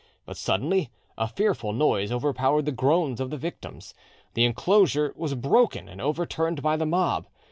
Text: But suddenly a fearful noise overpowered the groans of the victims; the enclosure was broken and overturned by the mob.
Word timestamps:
But 0.25 0.35
suddenly 0.35 0.89
a 1.15 1.27
fearful 1.27 1.73
noise 1.73 2.11
overpowered 2.11 2.65
the 2.65 2.71
groans 2.71 3.21
of 3.21 3.29
the 3.29 3.37
victims; 3.37 3.93
the 4.33 4.45
enclosure 4.45 5.13
was 5.15 5.35
broken 5.35 5.87
and 5.87 6.01
overturned 6.01 6.63
by 6.63 6.75
the 6.75 6.87
mob. 6.87 7.27